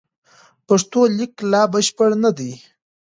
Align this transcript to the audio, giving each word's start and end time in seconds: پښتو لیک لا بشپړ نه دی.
پښتو 0.67 1.01
لیک 1.17 1.33
لا 1.51 1.61
بشپړ 1.73 2.09
نه 2.23 2.31
دی. 2.37 2.51